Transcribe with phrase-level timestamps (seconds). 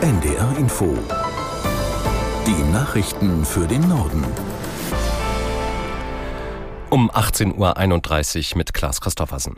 [0.00, 0.96] NDR Info.
[2.46, 4.24] Die Nachrichten für den Norden.
[6.88, 9.56] Um 18.31 Uhr mit Klaas Christoffersen.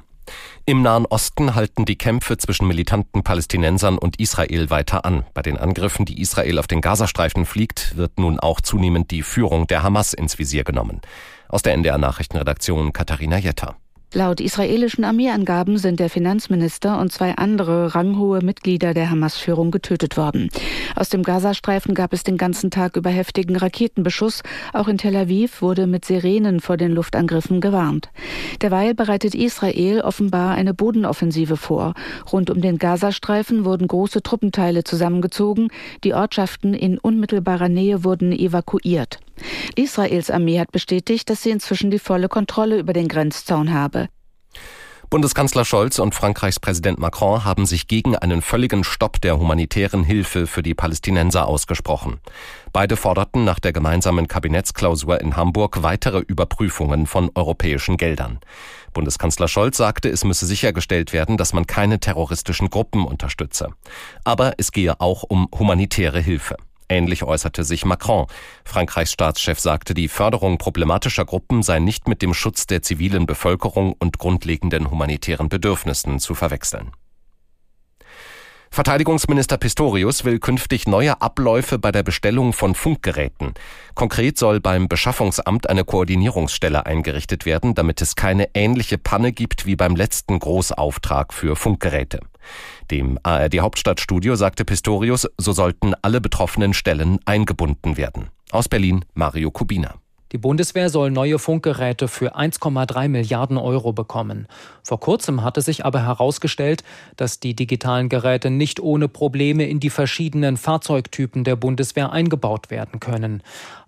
[0.65, 5.27] Im Nahen Osten halten die Kämpfe zwischen militanten Palästinensern und Israel weiter an.
[5.35, 9.67] Bei den Angriffen, die Israel auf den Gazastreifen fliegt, wird nun auch zunehmend die Führung
[9.67, 11.03] der Hamas ins Visier genommen.
[11.51, 13.77] Aus der NDR Nachrichtenredaktion Katharina Jetter.
[14.13, 20.49] Laut israelischen Armeeangaben sind der Finanzminister und zwei andere ranghohe Mitglieder der Hamas-Führung getötet worden.
[20.97, 24.43] Aus dem Gazastreifen gab es den ganzen Tag über heftigen Raketenbeschuss.
[24.73, 28.11] Auch in Tel Aviv wurde mit Sirenen vor den Luftangriffen gewarnt.
[28.61, 31.95] Derweil bereitet Israel offenbar eine Bodenoffensive vor.
[32.33, 35.69] Rund um den Gazastreifen wurden große Truppenteile zusammengezogen.
[36.03, 39.21] Die Ortschaften in unmittelbarer Nähe wurden evakuiert.
[39.77, 44.09] Israels Armee hat bestätigt, dass sie inzwischen die volle Kontrolle über den Grenzzaun habe.
[45.11, 50.47] Bundeskanzler Scholz und Frankreichs Präsident Macron haben sich gegen einen völligen Stopp der humanitären Hilfe
[50.47, 52.21] für die Palästinenser ausgesprochen.
[52.73, 58.39] Beide forderten nach der gemeinsamen Kabinettsklausur in Hamburg weitere Überprüfungen von europäischen Geldern.
[58.93, 63.71] Bundeskanzler Scholz sagte, es müsse sichergestellt werden, dass man keine terroristischen Gruppen unterstütze.
[64.23, 66.55] Aber es gehe auch um humanitäre Hilfe.
[66.91, 68.27] Ähnlich äußerte sich Macron.
[68.65, 73.95] Frankreichs Staatschef sagte, die Förderung problematischer Gruppen sei nicht mit dem Schutz der zivilen Bevölkerung
[73.99, 76.91] und grundlegenden humanitären Bedürfnissen zu verwechseln.
[78.73, 83.55] Verteidigungsminister Pistorius will künftig neue Abläufe bei der Bestellung von Funkgeräten.
[83.95, 89.77] Konkret soll beim Beschaffungsamt eine Koordinierungsstelle eingerichtet werden, damit es keine ähnliche Panne gibt wie
[89.77, 92.21] beim letzten Großauftrag für Funkgeräte.
[92.91, 98.31] Dem ARD Hauptstadtstudio sagte Pistorius, so sollten alle betroffenen Stellen eingebunden werden.
[98.51, 100.00] Aus Berlin Mario Kubina.
[100.33, 104.47] Die Bundeswehr soll neue Funkgeräte für 1,3 Milliarden Euro bekommen.
[104.85, 106.85] Vor kurzem hatte sich aber herausgestellt,
[107.17, 113.01] dass die digitalen Geräte nicht ohne Probleme in die verschiedenen Fahrzeugtypen der Bundeswehr eingebaut werden
[113.01, 113.43] können.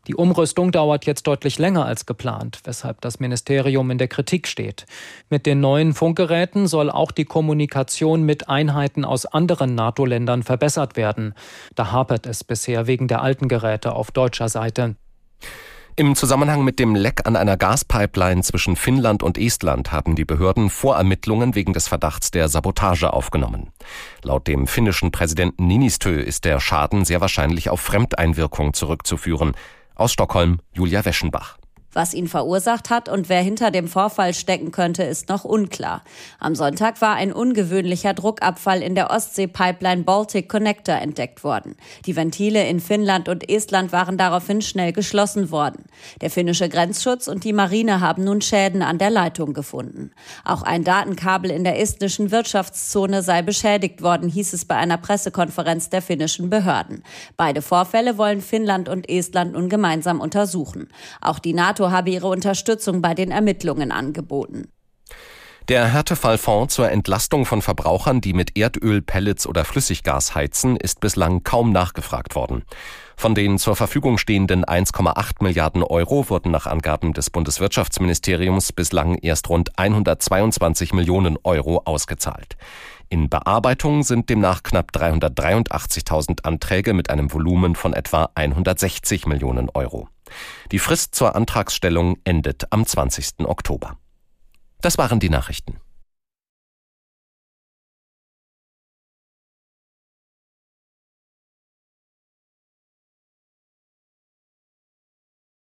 [0.08, 4.86] Die Umrüstung dauert jetzt deutlich länger als geplant, weshalb das Ministerium in der Kritik steht.
[5.30, 11.34] Mit den neuen Funkgeräten soll auch die Kommunikation mit Einheiten aus anderen NATO-Ländern verbessert werden.
[11.76, 14.96] Da hapert es bisher wegen der alten Geräte auf deutscher Seite.
[15.94, 20.70] Im Zusammenhang mit dem Leck an einer Gaspipeline zwischen Finnland und Estland haben die Behörden
[20.70, 23.72] Vorermittlungen wegen des Verdachts der Sabotage aufgenommen.
[24.22, 29.52] Laut dem finnischen Präsidenten Ninistö ist der Schaden sehr wahrscheinlich auf Fremdeinwirkung zurückzuführen.
[29.94, 31.58] Aus Stockholm Julia Weschenbach.
[31.94, 36.02] Was ihn verursacht hat und wer hinter dem Vorfall stecken könnte, ist noch unklar.
[36.38, 41.76] Am Sonntag war ein ungewöhnlicher Druckabfall in der Ostsee-Pipeline Baltic Connector entdeckt worden.
[42.06, 45.84] Die Ventile in Finnland und Estland waren daraufhin schnell geschlossen worden.
[46.22, 50.12] Der finnische Grenzschutz und die Marine haben nun Schäden an der Leitung gefunden.
[50.44, 55.90] Auch ein Datenkabel in der estnischen Wirtschaftszone sei beschädigt worden, hieß es bei einer Pressekonferenz
[55.90, 57.02] der finnischen Behörden.
[57.36, 60.88] Beide Vorfälle wollen Finnland und Estland nun gemeinsam untersuchen.
[61.20, 64.68] Auch die NATO NATO habe ihre Unterstützung bei den Ermittlungen angeboten.
[65.68, 71.44] Der Härtefallfonds zur Entlastung von Verbrauchern, die mit Erdöl, Pellets oder Flüssiggas heizen, ist bislang
[71.44, 72.64] kaum nachgefragt worden.
[73.16, 79.48] Von den zur Verfügung stehenden 1,8 Milliarden Euro wurden nach Angaben des Bundeswirtschaftsministeriums bislang erst
[79.48, 82.56] rund 122 Millionen Euro ausgezahlt.
[83.08, 90.08] In Bearbeitung sind demnach knapp 383.000 Anträge mit einem Volumen von etwa 160 Millionen Euro.
[90.70, 93.40] Die Frist zur Antragsstellung endet am 20.
[93.46, 93.98] Oktober.
[94.80, 95.78] Das waren die Nachrichten.